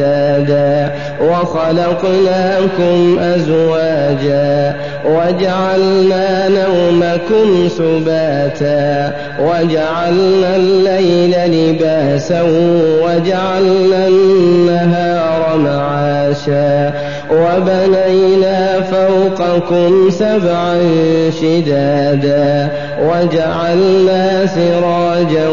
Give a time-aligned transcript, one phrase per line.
[0.00, 12.42] أوتادا وخلقناكم أزواجا وجعلنا نومكم سباتا وجعلنا الليل لباسا
[13.02, 16.92] وجعلنا النهار معاشا
[17.30, 20.78] وبنينا فوقكم سبعا
[21.40, 22.68] شدادا
[23.02, 25.48] وجعلنا سراجا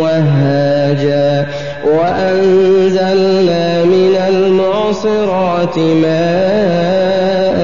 [0.00, 1.46] وهاجا
[1.84, 3.73] وأنزلنا
[5.04, 7.58] من المعصرات ماء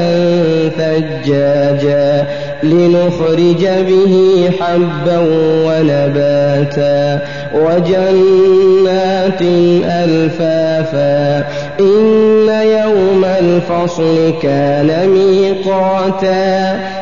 [0.78, 2.26] ثجاجا
[2.62, 5.18] لنخرج به حبا
[5.66, 7.20] ونباتا
[7.54, 9.42] وجنات
[9.84, 11.44] ألفافا
[11.80, 16.76] إن يوم الفصل كان ميقاتا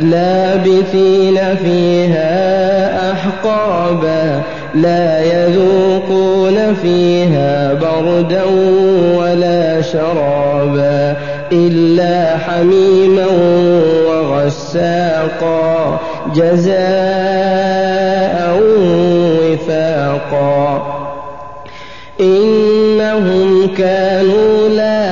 [0.00, 4.42] لابثين فيها أحقابا
[4.74, 8.44] لا يذوقون فيها بردا
[9.16, 11.16] ولا شرابا
[11.52, 13.26] إلا حميما
[14.08, 16.00] وغساقا
[16.34, 17.80] جزاء
[19.42, 20.82] وفاقا
[22.20, 25.09] إنهم كانوا لا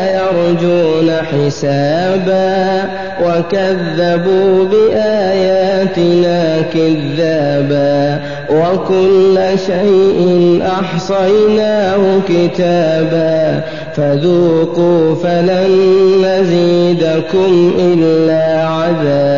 [1.23, 2.85] حسابا
[3.25, 8.21] وكذبوا بآياتنا كذابا
[8.51, 13.61] وكل شيء أحصيناه كتابا
[13.97, 15.71] فذوقوا فلن
[16.25, 19.38] نزيدكم إلا عذابا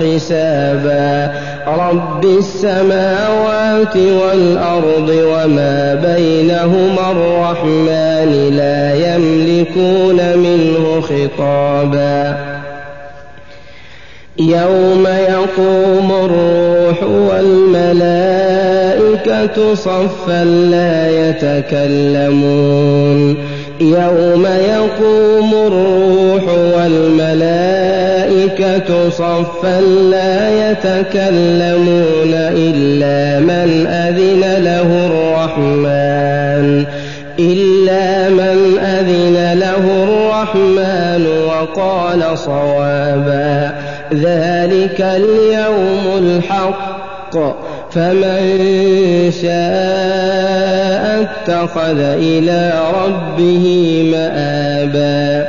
[0.00, 1.32] حسابا.
[1.68, 12.36] رب السماوات والأرض وما بينهما الرحمن لا يملكون منه خطابا.
[14.38, 17.88] يوم يقوم الروح والملائكة
[19.74, 23.36] صفا لا يتكلمون.
[23.80, 26.42] يوم يقوم الروح
[26.76, 27.27] والملائكة
[29.08, 29.80] صفا
[30.10, 36.84] لا يتكلمون إلا من أذن له الرحمن
[37.38, 43.72] إلا من أذن له الرحمن وقال صوابا
[44.14, 47.36] ذلك اليوم الحق
[47.90, 48.40] فمن
[49.42, 50.48] شاء
[51.22, 52.72] اتخذ إلى
[53.04, 53.66] ربه
[54.12, 55.48] مآبا